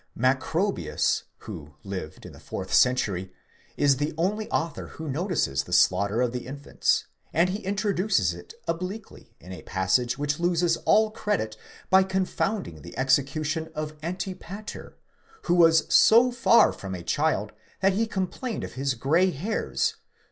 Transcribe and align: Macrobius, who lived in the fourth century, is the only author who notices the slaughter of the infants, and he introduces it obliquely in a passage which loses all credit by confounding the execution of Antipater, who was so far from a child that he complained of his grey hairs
Macrobius, 0.17 1.25
who 1.45 1.75
lived 1.83 2.25
in 2.25 2.33
the 2.33 2.39
fourth 2.39 2.73
century, 2.73 3.31
is 3.77 3.97
the 3.97 4.15
only 4.17 4.49
author 4.49 4.87
who 4.87 5.07
notices 5.07 5.61
the 5.61 5.73
slaughter 5.73 6.21
of 6.23 6.31
the 6.31 6.47
infants, 6.47 7.05
and 7.31 7.49
he 7.49 7.59
introduces 7.63 8.33
it 8.33 8.55
obliquely 8.67 9.35
in 9.39 9.51
a 9.53 9.61
passage 9.61 10.17
which 10.17 10.39
loses 10.39 10.75
all 10.85 11.11
credit 11.11 11.55
by 11.91 12.01
confounding 12.01 12.81
the 12.81 12.97
execution 12.97 13.69
of 13.75 13.95
Antipater, 14.01 14.97
who 15.43 15.53
was 15.53 15.85
so 15.93 16.31
far 16.31 16.73
from 16.73 16.95
a 16.95 17.03
child 17.03 17.51
that 17.81 17.93
he 17.93 18.07
complained 18.07 18.63
of 18.63 18.73
his 18.73 18.95
grey 18.95 19.29
hairs 19.29 19.97